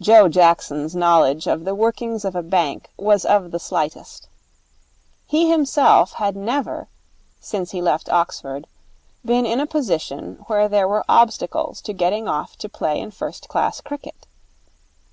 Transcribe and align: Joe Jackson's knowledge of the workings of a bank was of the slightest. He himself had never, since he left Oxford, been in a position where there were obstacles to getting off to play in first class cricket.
Joe 0.00 0.28
Jackson's 0.28 0.94
knowledge 0.94 1.48
of 1.48 1.64
the 1.64 1.74
workings 1.74 2.24
of 2.24 2.36
a 2.36 2.42
bank 2.44 2.88
was 2.96 3.24
of 3.24 3.50
the 3.50 3.58
slightest. 3.58 4.28
He 5.26 5.50
himself 5.50 6.12
had 6.12 6.36
never, 6.36 6.86
since 7.40 7.72
he 7.72 7.82
left 7.82 8.08
Oxford, 8.08 8.68
been 9.24 9.44
in 9.44 9.58
a 9.58 9.66
position 9.66 10.44
where 10.46 10.68
there 10.68 10.86
were 10.86 11.04
obstacles 11.08 11.80
to 11.82 11.92
getting 11.92 12.28
off 12.28 12.56
to 12.58 12.68
play 12.68 13.00
in 13.00 13.10
first 13.10 13.48
class 13.48 13.80
cricket. 13.80 14.28